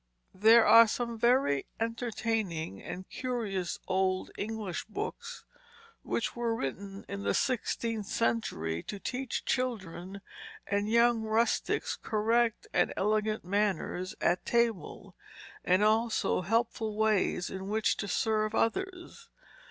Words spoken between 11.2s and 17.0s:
rustics correct and elegant manners at the table, and also helpful